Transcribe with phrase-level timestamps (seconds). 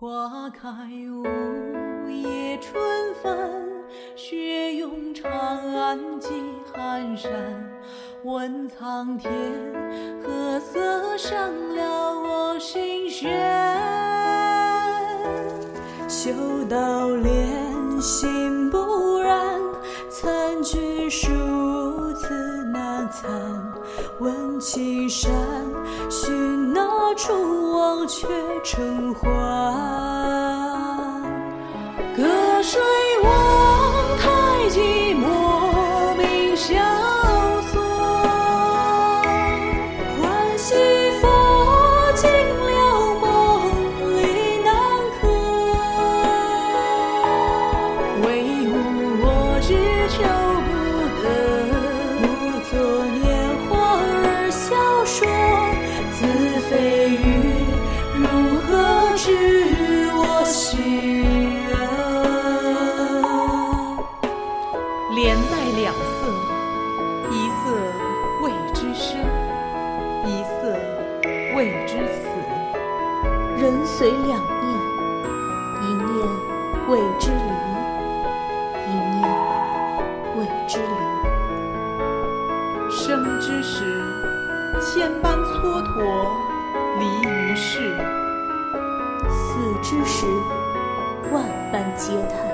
[0.00, 0.70] 花开
[1.10, 1.24] 五
[2.08, 2.80] 夜春
[3.20, 3.68] 分，
[4.14, 6.28] 雪拥长安几
[6.72, 7.32] 寒山。
[8.22, 9.32] 问苍天，
[10.22, 13.28] 何色伤了我心弦？
[16.08, 16.30] 修
[16.70, 19.60] 道莲心不染，
[20.08, 21.47] 残菊数次难
[23.08, 23.72] 残。
[24.18, 25.30] 问青山，
[26.10, 26.82] 寻哪
[27.16, 28.26] 处忘却
[28.62, 29.28] 尘寰。
[73.68, 74.40] 人随两念，
[75.82, 76.08] 一念
[76.88, 77.36] 谓之离，
[78.86, 79.22] 一念
[80.38, 80.84] 谓之离。
[82.90, 83.84] 生之时，
[84.80, 86.00] 千般蹉跎，
[86.98, 87.78] 离于世；
[89.28, 90.24] 死之时，
[91.30, 92.47] 万般嗟叹，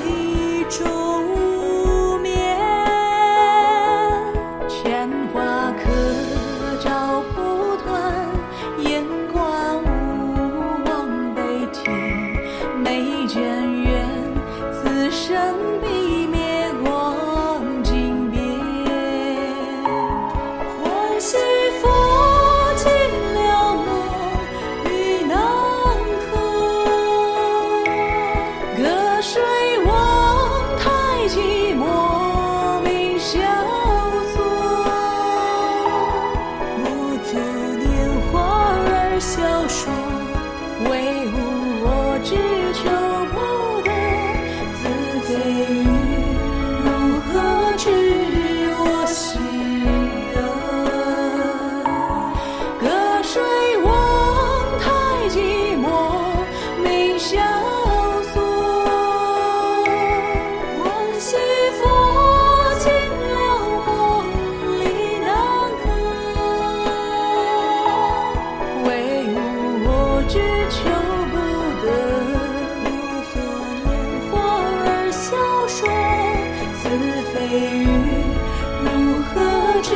[0.00, 0.29] नहीं
[55.30, 55.38] 寂
[55.76, 55.86] 寞
[56.82, 57.38] 明萧
[58.32, 58.42] 索
[60.76, 60.82] 魂
[61.20, 61.36] 兮
[61.78, 61.80] 复
[62.80, 62.84] 醒
[63.30, 63.38] 又
[63.86, 63.88] 梦
[64.80, 64.82] 里
[65.24, 65.30] 南
[65.80, 65.82] 柯
[68.86, 68.88] 为
[69.86, 69.88] 我
[70.26, 70.34] 只
[70.68, 70.78] 求
[71.30, 71.34] 不
[71.86, 71.88] 得
[72.82, 72.86] 不
[73.30, 73.32] 作
[73.86, 73.86] 拈
[74.32, 74.34] 花
[74.84, 75.24] 而笑
[75.68, 75.78] 说
[76.74, 76.82] 子
[77.32, 77.34] 非
[77.78, 77.86] 鱼
[78.82, 78.84] 如
[79.22, 79.30] 何
[79.82, 79.88] 知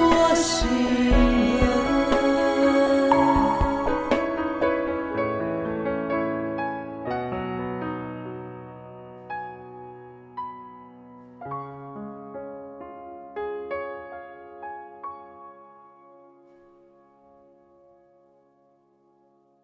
[0.00, 1.35] 我心。